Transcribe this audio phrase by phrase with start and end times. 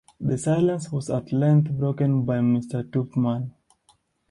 [0.19, 2.81] The silence was at length broken by Mr.
[2.81, 3.51] Tupman.